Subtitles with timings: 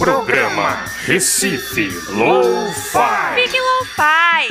[0.00, 3.34] Programa Recife Low-Fi.
[3.34, 4.48] Fique Lo-Fi.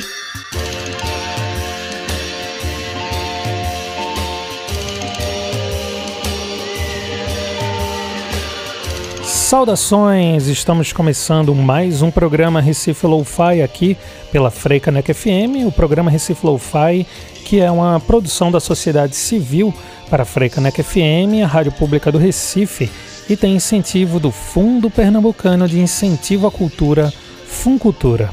[9.24, 10.46] Saudações!
[10.46, 13.98] Estamos começando mais um programa Recife Lo-Fi aqui
[14.30, 17.04] pela Freicanec FM, o programa Recife Lo-Fi,
[17.44, 19.74] que é uma produção da sociedade civil
[20.08, 22.88] para a Freicanec FM, a rádio pública do Recife,
[23.30, 27.12] e tem incentivo do Fundo Pernambucano de Incentivo à Cultura,
[27.46, 28.28] Funcultura.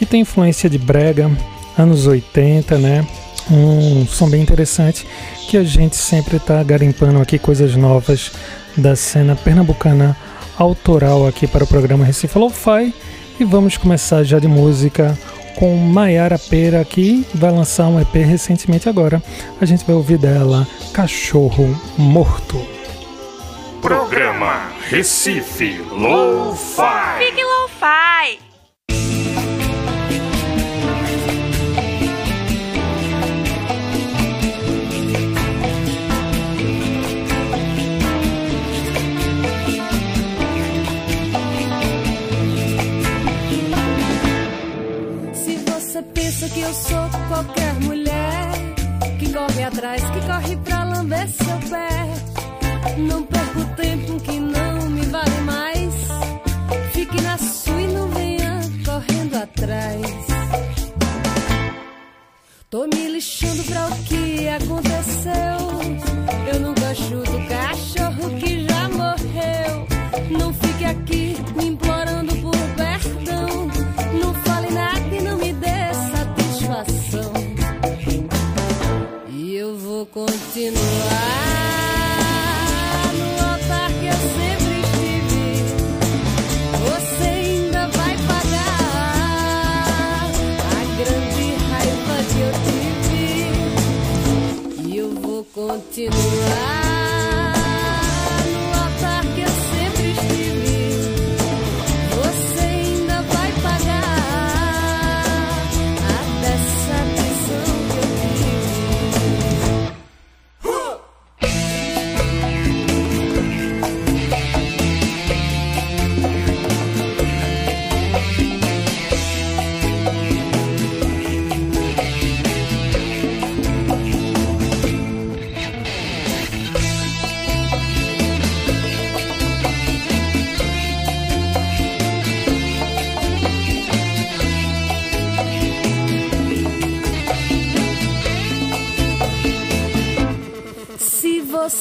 [0.01, 1.31] que tem influência de brega,
[1.77, 3.07] anos 80, né?
[3.51, 5.07] Um som bem interessante
[5.47, 8.33] que a gente sempre está garimpando aqui coisas novas
[8.79, 10.17] da cena pernambucana
[10.59, 12.95] autoral aqui para o programa Recife Lo-Fi
[13.39, 15.19] e vamos começar já de música
[15.57, 19.23] com Maiara Pera que vai lançar um EP recentemente agora.
[19.61, 22.59] A gente vai ouvir dela Cachorro Morto.
[23.83, 27.19] Programa Recife Low-Fi.
[27.19, 28.50] Fique Lo-Fi.
[46.01, 48.53] Você pensa que eu sou qualquer mulher
[49.19, 55.03] que corre atrás, que corre pra lamber seu pé, não perco tempo que não me
[55.07, 55.95] vale mais.
[56.93, 60.01] Fique na sua e não venha correndo atrás.
[62.71, 65.59] Tô me lixando pra o que aconteceu.
[66.53, 69.87] Eu nunca chuto cachorro que já morreu.
[70.39, 72.00] Não fique aqui me implorando
[80.13, 80.75] continuar
[83.15, 85.45] no altar que eu sempre estive.
[86.85, 88.71] Você ainda vai pagar
[90.73, 92.53] a grande raiva que eu
[93.07, 93.69] tive.
[94.89, 96.70] E eu vou continuar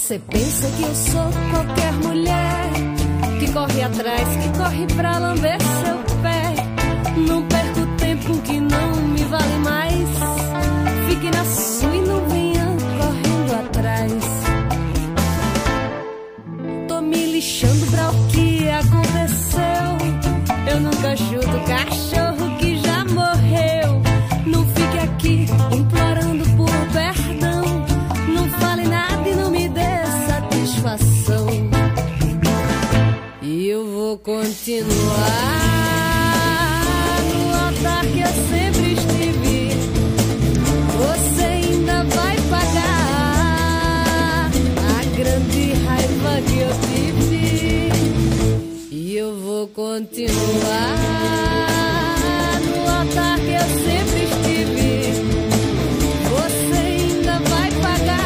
[0.10, 2.72] você pensa que eu sou qualquer mulher
[3.40, 5.59] que corre atrás, que corre pra lamber
[50.24, 51.00] insinuar
[52.62, 55.14] no altar que eu sempre estive.
[56.30, 58.20] Você ainda vai pagar.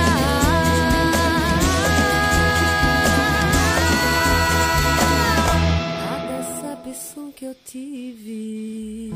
[6.09, 9.13] a dessa essa que eu tive.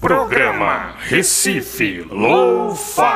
[0.00, 3.11] Programa Recife Lo-Fi.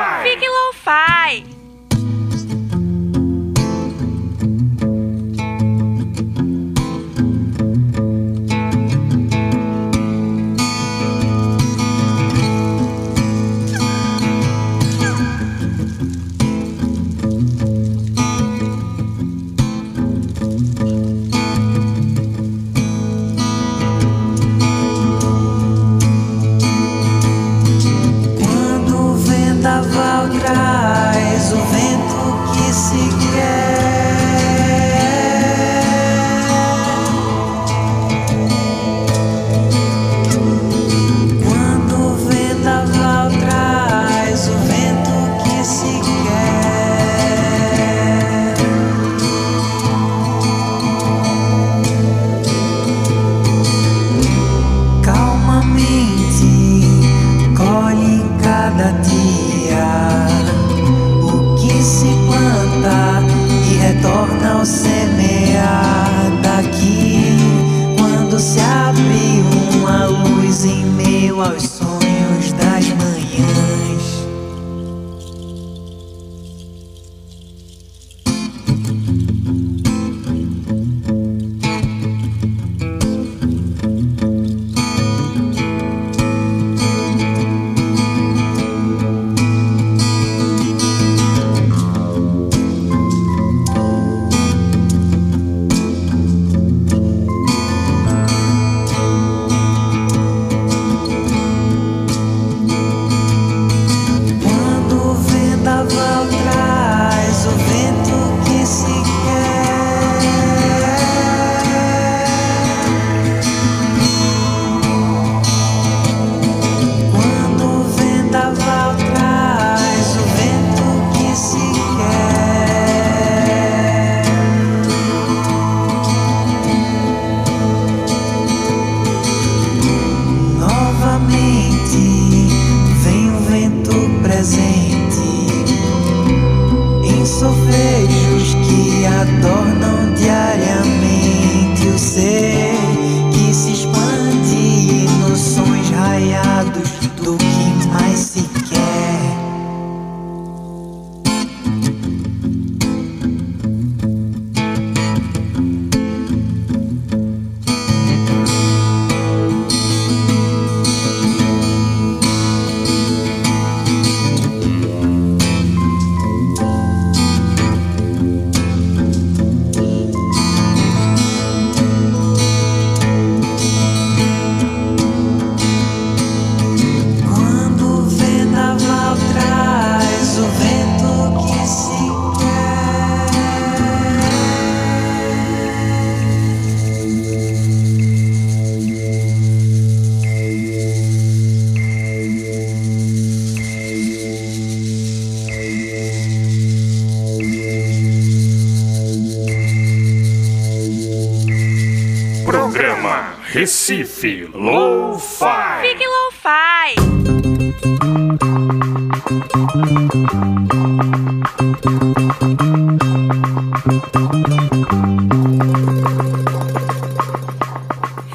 [203.67, 205.81] Recife Lo-Fi.
[205.81, 206.95] Fique Lo-Fi.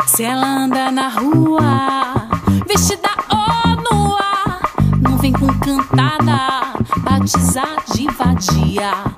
[0.06, 2.28] Se ela anda na rua,
[2.68, 4.60] vestida ou nua,
[5.00, 9.12] não vem com cantada, batizada de vadia.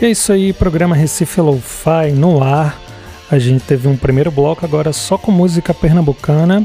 [0.00, 2.80] E é isso aí, programa Recife Lo-Fi no ar.
[3.28, 6.64] A gente teve um primeiro bloco agora só com música pernambucana.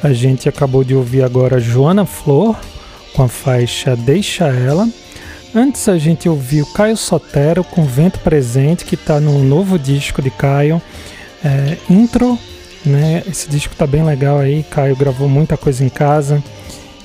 [0.00, 2.56] A gente acabou de ouvir agora Joana Flor
[3.14, 4.88] com a faixa Deixa Ela.
[5.52, 10.30] Antes a gente ouviu Caio Sotero com Vento Presente, que está no novo disco de
[10.30, 10.80] Caio,
[11.44, 12.38] é, Intro.
[12.86, 13.24] Né?
[13.26, 14.62] Esse disco tá bem legal aí.
[14.62, 16.40] Caio gravou muita coisa em casa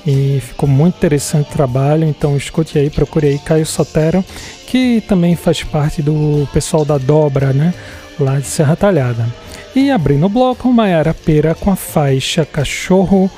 [0.06, 2.04] e ficou muito interessante o trabalho.
[2.04, 4.24] Então escute aí, procure aí Caio Sotero,
[4.66, 7.72] que também faz parte do pessoal da Dobra, né?
[8.18, 9.26] Lá de Serra Talhada.
[9.74, 13.30] E abrindo o bloco, Maiara Pera com a faixa Cachorro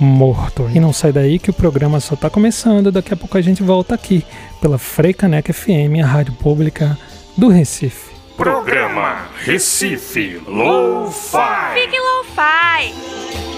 [0.00, 0.68] Morto.
[0.74, 2.90] E não sai daí que o programa só está começando.
[2.90, 4.24] Daqui a pouco a gente volta aqui
[4.60, 6.98] pela Freicaneca FM, a rádio pública
[7.36, 8.12] do Recife.
[8.36, 11.74] Programa Recife Lo-Fi.
[11.74, 13.53] Fique lo-fi.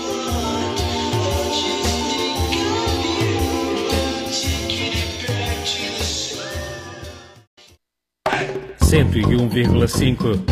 [8.87, 10.45] 101,5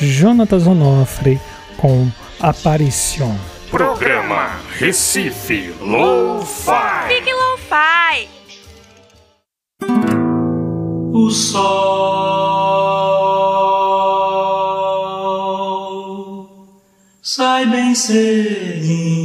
[0.00, 1.40] Jonatas Onofre
[1.76, 2.08] com
[2.40, 3.34] Aparição.
[3.70, 7.08] Programa Recife Lo-Fi.
[7.08, 8.28] Fique lo-fi.
[11.12, 12.64] O sol
[17.22, 19.24] sai bem cedinho,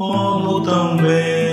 [0.00, 1.49] como também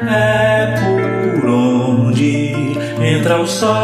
[0.00, 2.52] é por onde
[3.02, 3.74] entra o sol,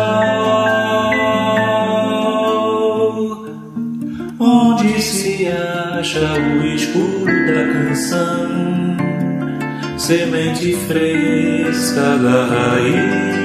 [4.39, 8.97] onde se acha o escuro da canção,
[9.99, 13.40] semente fresca da raiz.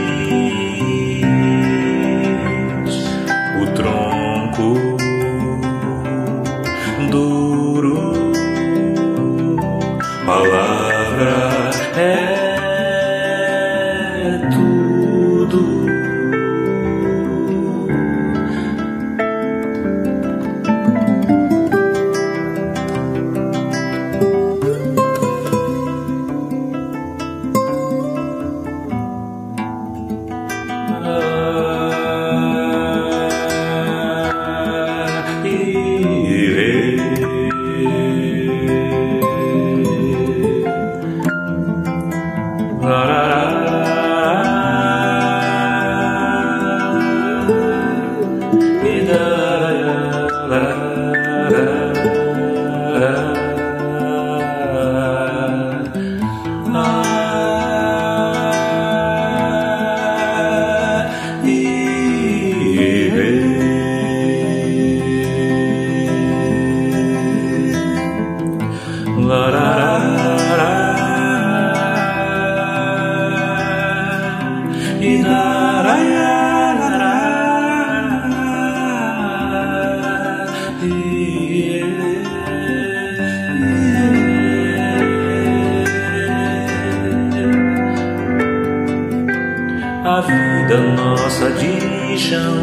[90.75, 92.57] da nossa dirigião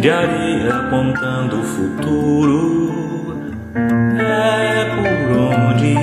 [0.00, 3.36] de areia apontando o futuro.
[4.16, 5.96] É por onde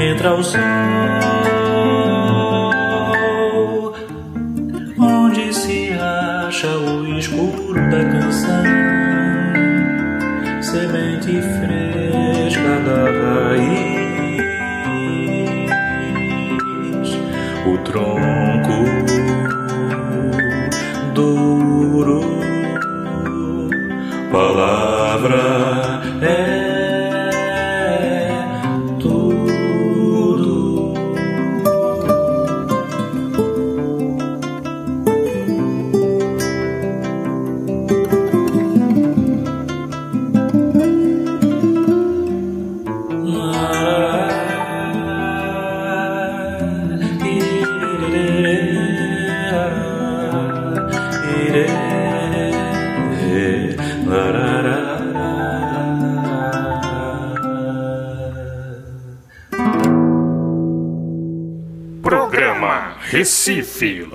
[0.00, 1.31] entra o sol.
[63.82, 64.06] See you.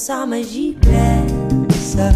[0.00, 2.10] Pensar mais depressa.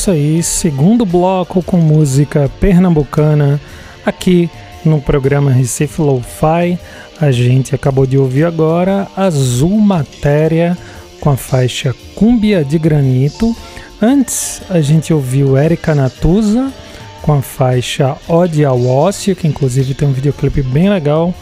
[0.00, 3.60] Isso aí, segundo bloco com música pernambucana
[4.02, 4.48] aqui
[4.82, 6.78] no programa Recife Lo-Fi.
[7.20, 10.74] A gente acabou de ouvir agora Azul Matéria
[11.20, 13.54] com a faixa Cúmbia de Granito.
[14.00, 16.72] Antes a gente ouviu Erika Natuza
[17.20, 21.34] com a faixa Ode ao Ócio, que inclusive tem um videoclipe bem legal,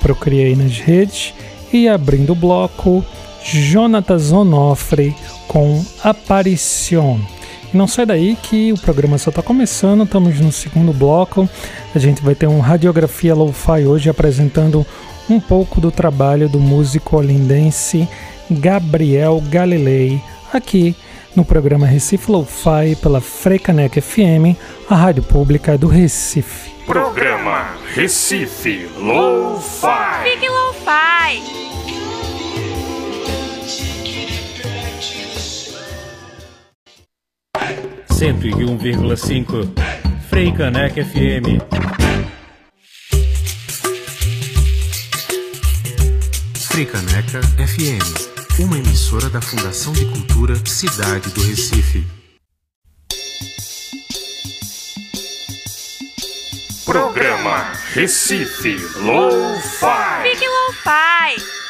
[0.00, 1.34] procurei aí nas redes.
[1.70, 3.04] E abrindo o bloco,
[3.44, 5.14] Jonatas Onofre
[5.46, 7.35] com Aparição.
[7.72, 11.48] E não sai daí que o programa só está começando, estamos no segundo bloco.
[11.94, 14.86] A gente vai ter um Radiografia Lo-Fi hoje apresentando
[15.28, 18.08] um pouco do trabalho do músico olindense
[18.50, 20.20] Gabriel Galilei,
[20.52, 20.94] aqui
[21.34, 24.56] no programa Recife Lo-Fi pela Frecanec FM,
[24.88, 26.70] a rádio pública do Recife.
[26.86, 30.22] Programa Recife Lo-Fi.
[30.24, 31.75] Fique Lo-Fi.
[38.16, 39.74] 101,5
[40.30, 41.60] Frei Caneca FM.
[46.86, 52.06] Caneca FM, uma emissora da Fundação de Cultura Cidade do Recife.
[56.86, 60.22] Programa Recife Lo-Fi.
[60.22, 61.65] Fique Lo-Fi.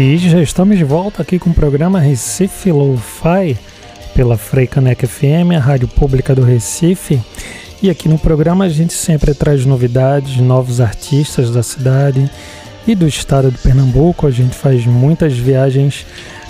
[0.00, 3.58] E já estamos de volta aqui com o programa Recife Lo-Fi
[4.14, 7.20] pela Freicanec FM, a rádio pública do Recife.
[7.82, 12.30] E aqui no programa a gente sempre traz novidades, novos artistas da cidade
[12.86, 14.28] e do estado de Pernambuco.
[14.28, 16.06] A gente faz muitas viagens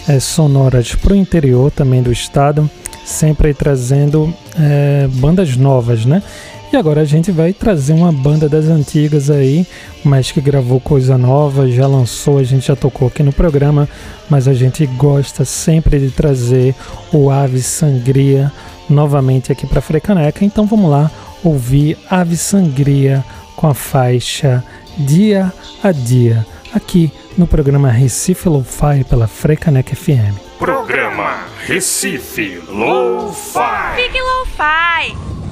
[0.06, 2.70] é, sonoras para o interior também do estado,
[3.02, 6.22] sempre trazendo é, bandas novas, né?
[6.70, 9.66] E agora a gente vai trazer uma banda das antigas aí,
[10.04, 13.88] mas que gravou coisa nova, já lançou, a gente já tocou aqui no programa,
[14.28, 16.74] mas a gente gosta sempre de trazer
[17.10, 18.52] o Ave Sangria
[18.88, 20.44] novamente aqui para Frecaneca.
[20.44, 21.10] Então vamos lá
[21.42, 23.24] ouvir Ave Sangria
[23.56, 24.62] com a faixa
[24.98, 25.50] Dia
[25.82, 30.36] a Dia, aqui no programa Recife Lo-Fi pela Frecaneca FM.
[30.58, 33.96] Programa Recife Lo-Fi.
[33.96, 35.47] Fique Lo-Fi.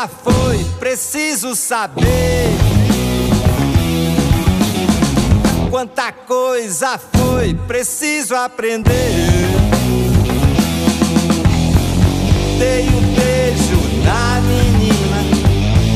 [0.00, 2.48] Coisa foi preciso saber.
[5.70, 8.92] Quanta coisa foi preciso aprender.
[12.58, 15.18] Dei um beijo na menina,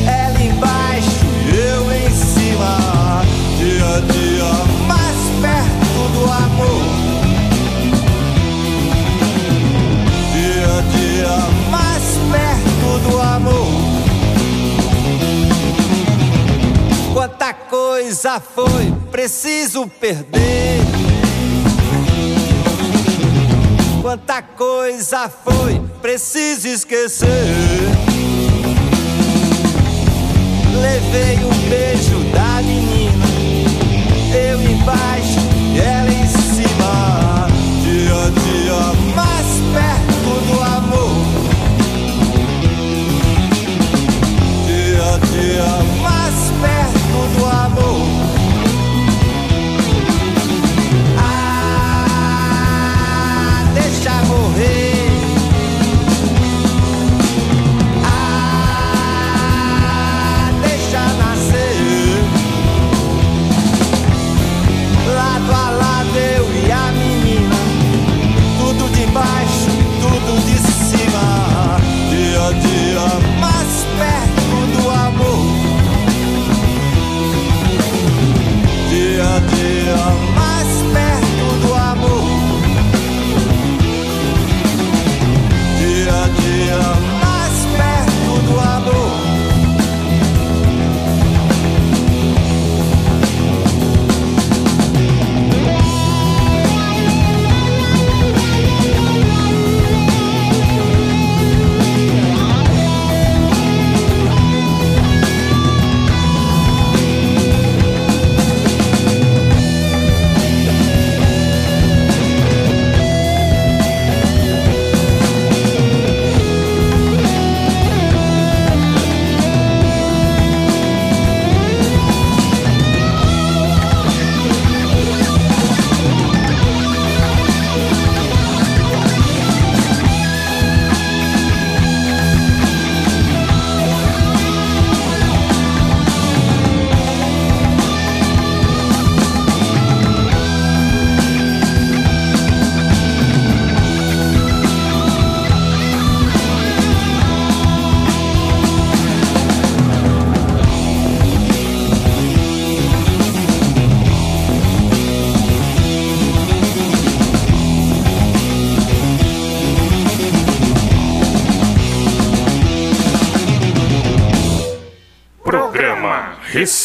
[0.07, 3.23] ela embaixo, eu em cima.
[3.57, 4.53] Dia a dia
[4.87, 6.85] mais perto do amor.
[10.33, 11.37] Dia a dia
[11.71, 13.64] mais perto do amor.
[17.25, 20.79] Quanta coisa foi preciso perder.
[23.99, 27.27] Quanta coisa foi preciso esquecer.
[30.79, 32.14] Levei um beijo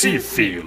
[0.03, 0.65] Recife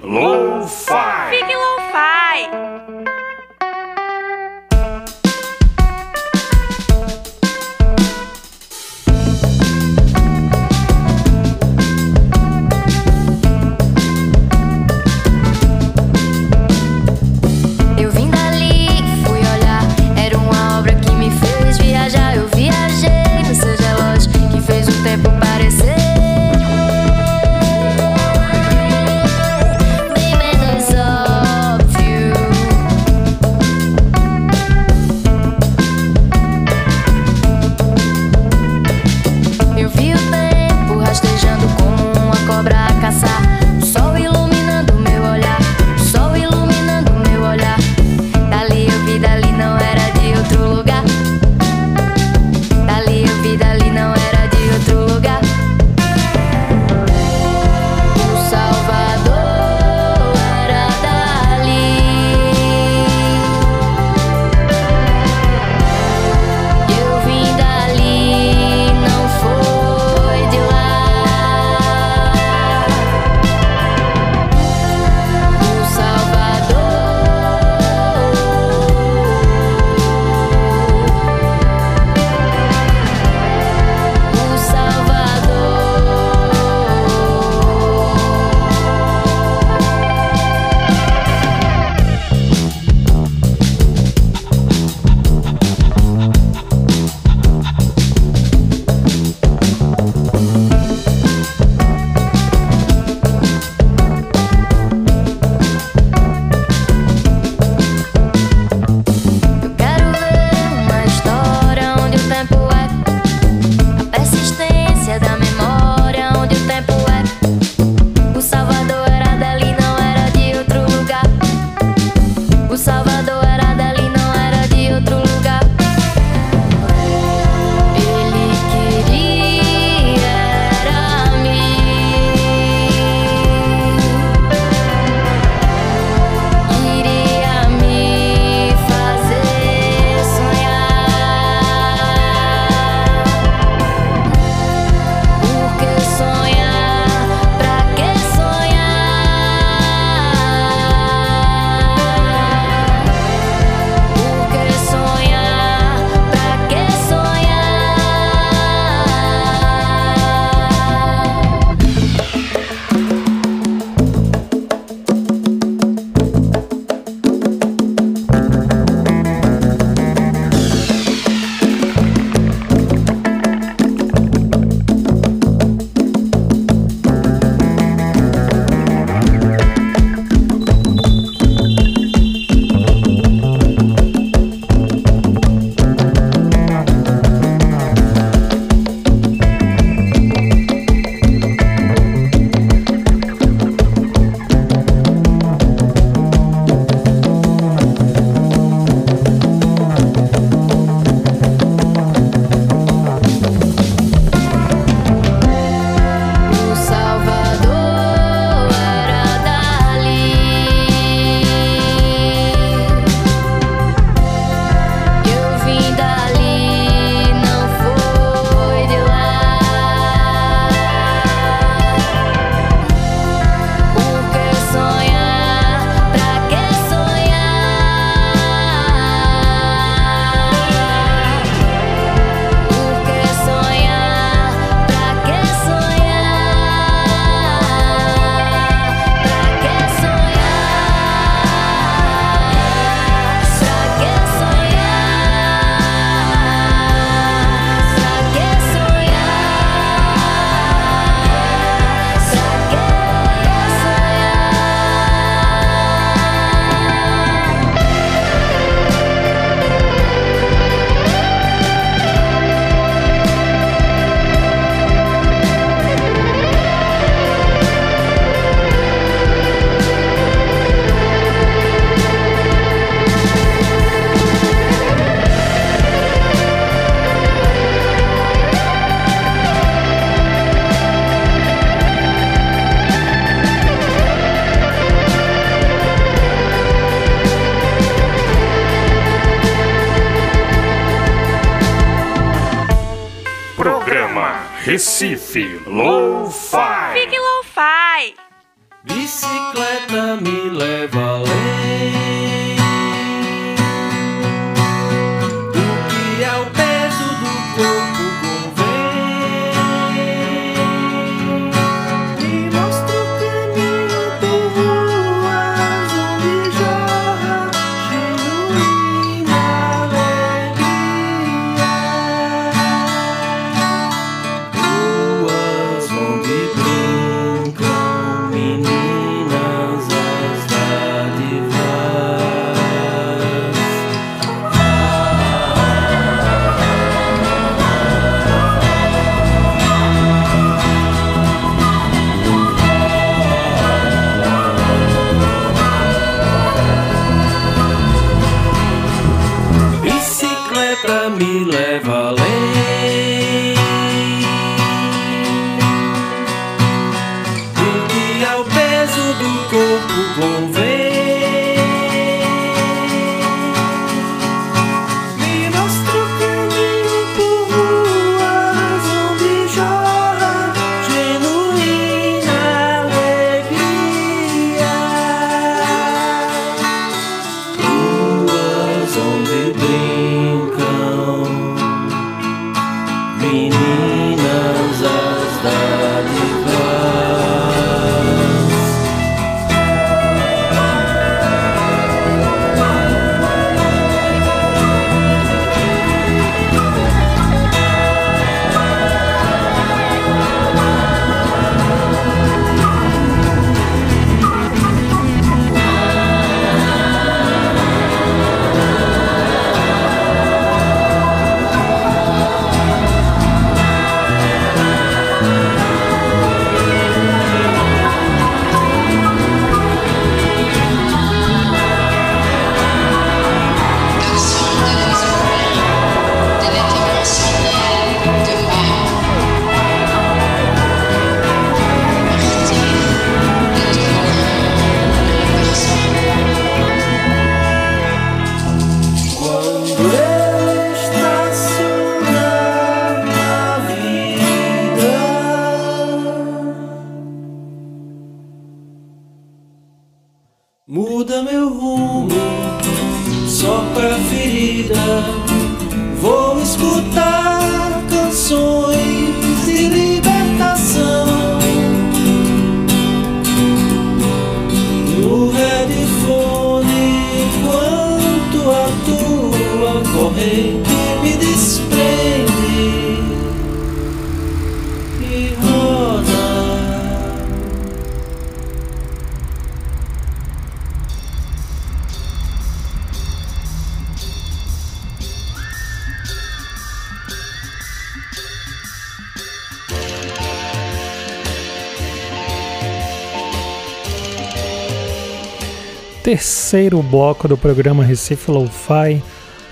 [496.54, 499.02] terceiro bloco do programa Recife Lo-Fi,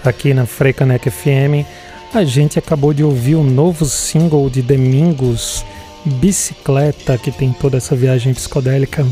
[0.05, 1.67] aqui na Frecanec FM.
[2.15, 5.65] A gente acabou de ouvir o novo single de Domingos,
[6.05, 9.05] Bicicleta, que tem toda essa viagem psicodélica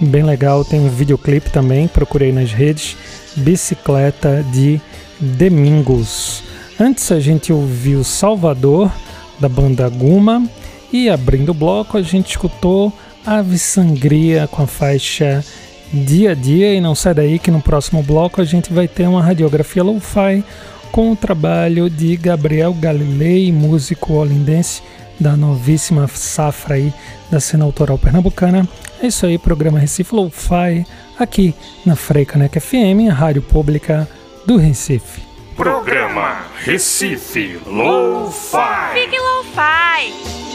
[0.00, 0.64] bem legal.
[0.64, 2.96] Tem um videoclipe também, procurei nas redes,
[3.36, 4.80] Bicicleta de
[5.20, 6.42] Domingos.
[6.80, 8.90] Antes a gente ouviu Salvador,
[9.38, 10.42] da banda Guma,
[10.90, 12.90] e abrindo o bloco a gente escutou
[13.26, 15.44] Ave Sangria com a faixa
[15.92, 19.08] dia a dia e não sai daí que no próximo bloco a gente vai ter
[19.08, 20.44] uma radiografia lo-fi
[20.90, 24.82] com o trabalho de Gabriel Galilei, músico holindense
[25.18, 26.92] da novíssima safra aí
[27.30, 28.68] da cena autoral pernambucana.
[29.00, 30.86] É isso aí, programa Recife Lo-Fi
[31.18, 34.08] aqui na Freicanec FM, a rádio pública
[34.46, 35.22] do Recife.
[35.56, 38.94] Programa Recife Lo-Fi.
[38.94, 40.45] Fique Lo-Fi.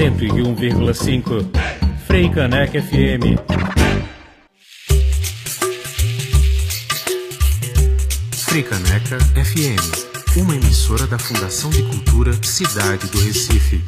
[0.00, 1.34] Cento e um vírgula cinco.
[2.06, 3.36] Freicanec FM.
[9.44, 13.84] FM, uma emissora da Fundação de Cultura Cidade do Recife.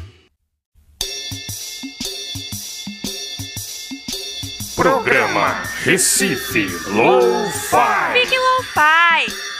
[4.75, 8.19] Programa Recife Lo-Fi.
[8.21, 9.52] Fique Lo-Fi.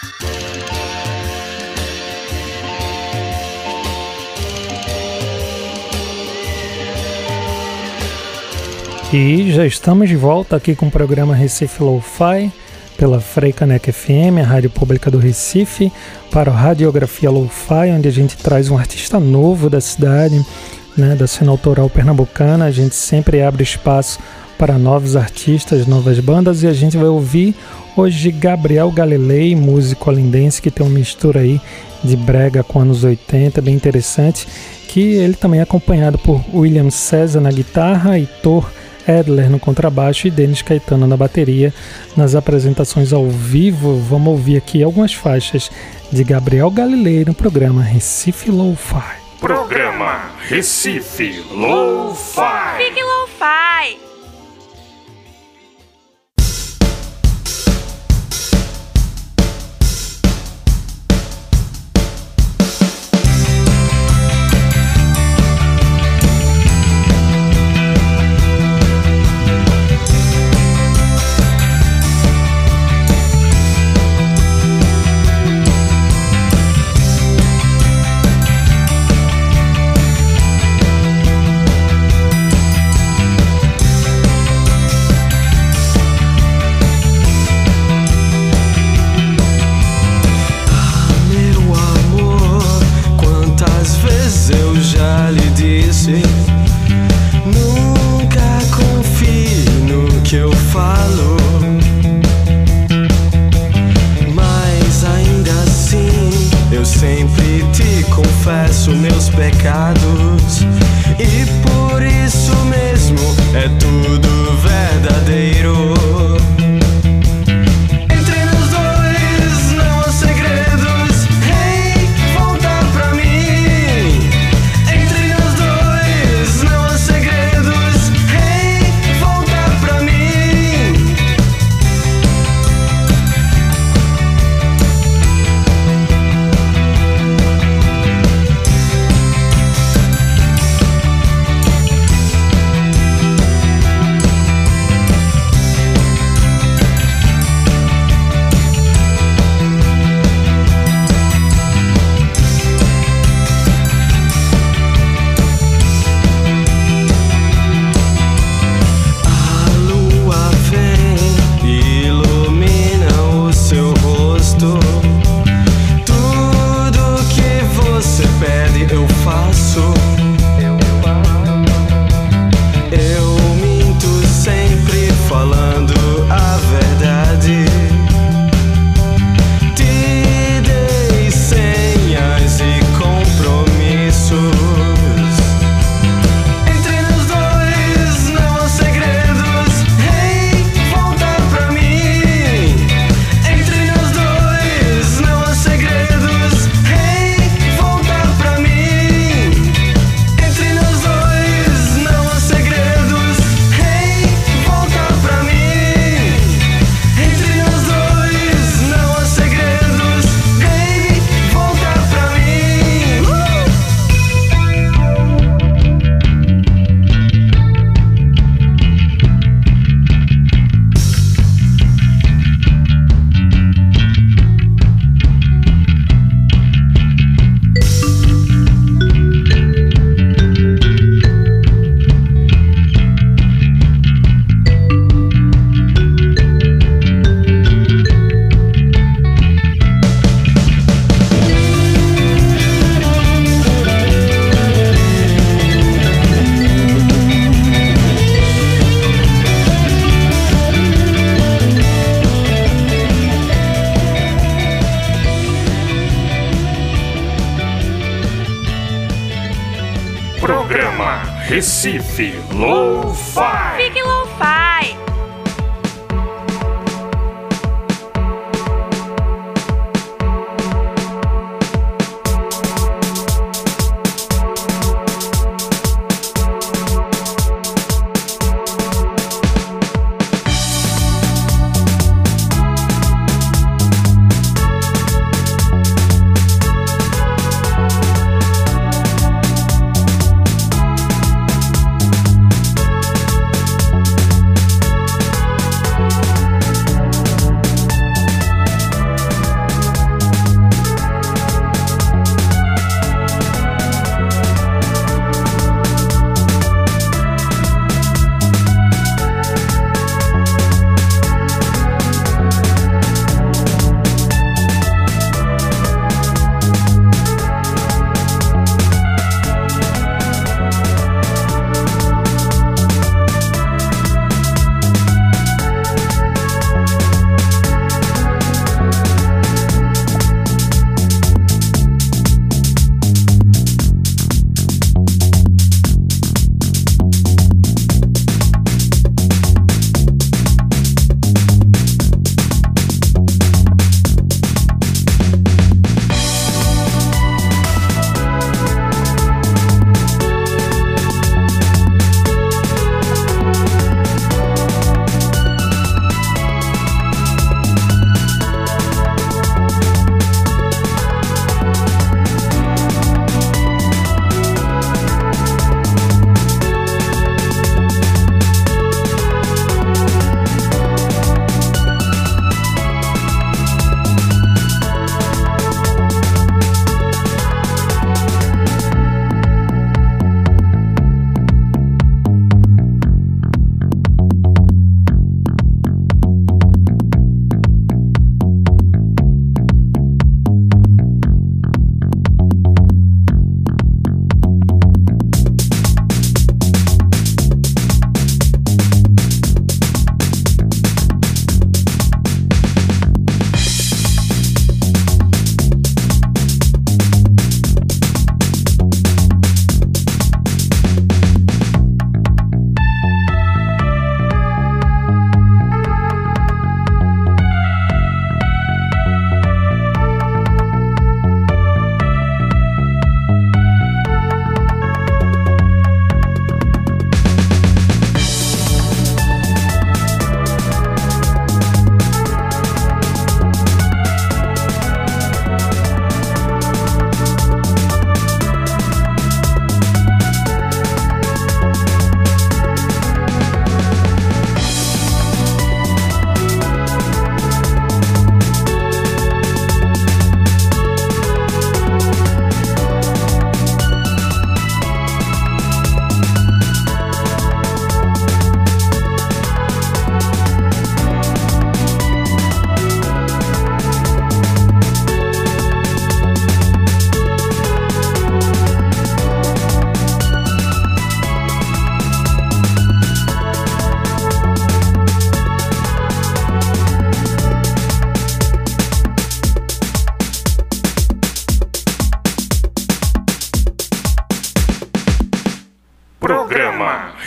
[9.13, 12.51] E já estamos de volta aqui com o programa Recife Lo-Fi
[12.97, 15.91] pela Freicanec FM, a rádio pública do Recife,
[16.31, 20.43] para o Radiografia Lo-Fi, onde a gente traz um artista novo da cidade,
[20.97, 22.65] né, da cena autoral pernambucana.
[22.65, 24.17] A gente sempre abre espaço
[24.57, 27.53] para novos artistas, novas bandas e a gente vai ouvir
[27.95, 31.61] hoje Gabriel Galilei, músico alindense que tem uma mistura aí
[32.03, 34.47] de brega com anos 80, bem interessante,
[34.87, 38.67] que ele também é acompanhado por William César na guitarra e Thor
[39.07, 41.73] Edler no contrabaixo e Denis Caetano na bateria.
[42.15, 45.71] Nas apresentações ao vivo, vamos ouvir aqui algumas faixas
[46.11, 49.23] de Gabriel Galilei no programa Recife Lo-Fi.
[49.39, 52.77] Programa Recife Lo-Fi.
[52.77, 54.12] Fique Lo-Fi.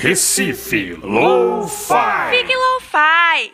[0.08, 2.30] Recife Lo-Fi.
[2.30, 3.50] Fique Lo-Fi.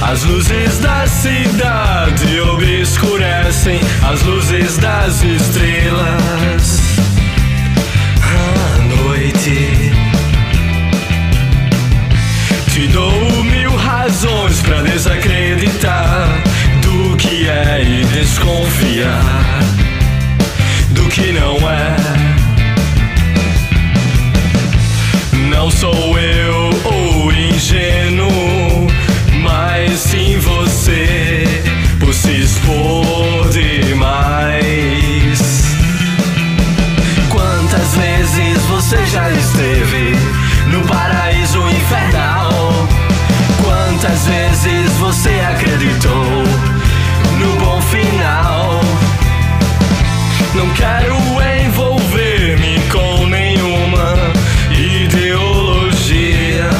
[0.00, 6.78] As luzes da cidade obscurecem as luzes das estrelas.
[8.22, 9.90] À noite,
[12.72, 16.53] te dou mil razões pra desacreditar
[17.28, 19.60] que é e desconfiar
[20.90, 21.96] do que não é.
[25.48, 28.88] Não sou eu o ingênuo
[29.42, 31.44] mas sim você
[31.98, 34.58] por se expor demais.
[37.30, 39.73] Quantas vezes você já esteve
[50.64, 51.14] Não quero
[51.66, 54.14] envolver-me com nenhuma
[54.72, 56.70] ideologia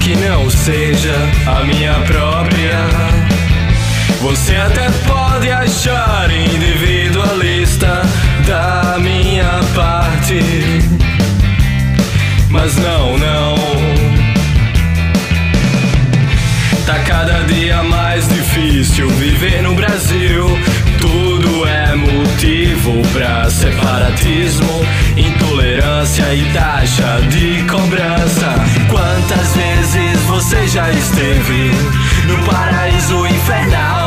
[0.00, 1.14] que não seja
[1.46, 2.76] a minha própria.
[4.20, 8.02] Você até pode achar individualista
[8.48, 10.40] da minha parte,
[12.48, 13.54] mas não, não.
[16.84, 20.58] Tá cada dia mais difícil viver no Brasil.
[22.40, 24.80] Motivo pra separatismo,
[25.14, 28.54] intolerância e taxa de cobrança.
[28.88, 31.70] Quantas vezes você já esteve
[32.26, 33.99] no paraíso infernal?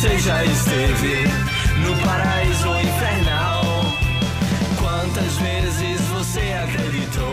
[0.00, 1.24] Você já esteve
[1.84, 3.64] no paraíso infernal?
[4.78, 7.24] Quantas vezes você acreditou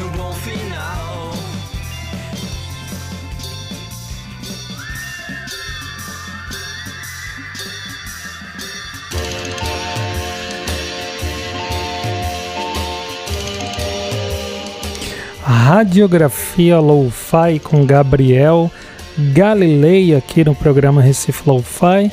[0.00, 1.30] no bom final?
[15.44, 18.72] Radiografia Lo-Fi com Gabriel
[19.18, 22.12] Galilei aqui no programa Recife Lo-Fi.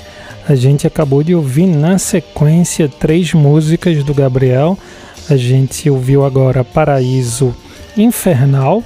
[0.49, 4.76] A gente acabou de ouvir na sequência três músicas do Gabriel.
[5.30, 7.56] A gente ouviu agora Paraíso
[7.95, 8.84] Infernal.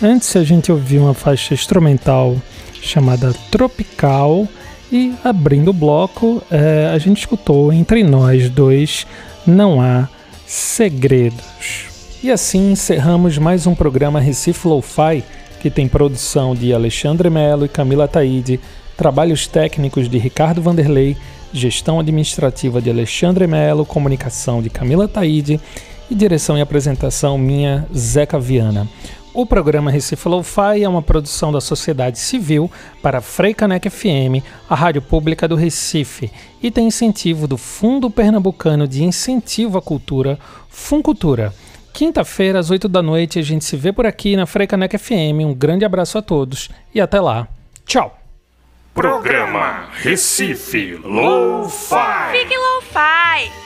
[0.00, 2.36] Antes a gente ouviu uma faixa instrumental
[2.80, 4.46] chamada Tropical.
[4.92, 9.04] E abrindo o bloco, eh, a gente escutou Entre Nós Dois
[9.44, 10.08] Não Há
[10.46, 11.86] Segredos.
[12.22, 15.24] E assim encerramos mais um programa Recife Lo-Fi,
[15.66, 18.60] que tem produção de Alexandre Melo e Camila Taide,
[18.96, 21.16] trabalhos técnicos de Ricardo Vanderlei,
[21.52, 25.60] gestão administrativa de Alexandre Melo, comunicação de Camila Taide
[26.08, 28.86] e direção e apresentação minha, Zeca Viana.
[29.34, 32.70] O programa Recife Lo-Fi é uma produção da sociedade civil
[33.02, 36.30] para Freicanec FM, a rádio pública do Recife,
[36.62, 40.38] e tem incentivo do Fundo Pernambucano de Incentivo à Cultura,
[40.68, 41.52] Funcultura.
[41.96, 45.40] Quinta-feira, às 8 da noite, a gente se vê por aqui na Freicanec FM.
[45.40, 47.48] Um grande abraço a todos e até lá.
[47.86, 48.20] Tchau!
[48.92, 52.32] Programa Recife Lo-Fi.
[52.32, 53.65] Fique Lo-Fi.